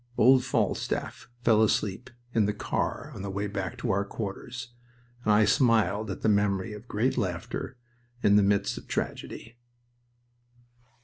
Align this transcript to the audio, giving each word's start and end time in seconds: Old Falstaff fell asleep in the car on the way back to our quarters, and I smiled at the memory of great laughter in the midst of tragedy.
Old 0.17 0.43
Falstaff 0.43 1.29
fell 1.43 1.61
asleep 1.61 2.09
in 2.33 2.47
the 2.47 2.55
car 2.55 3.11
on 3.13 3.21
the 3.21 3.29
way 3.29 3.45
back 3.45 3.77
to 3.77 3.91
our 3.91 4.03
quarters, 4.03 4.73
and 5.23 5.31
I 5.31 5.45
smiled 5.45 6.09
at 6.09 6.21
the 6.23 6.27
memory 6.27 6.73
of 6.73 6.87
great 6.87 7.19
laughter 7.19 7.77
in 8.23 8.35
the 8.35 8.41
midst 8.41 8.79
of 8.79 8.87
tragedy. 8.87 9.57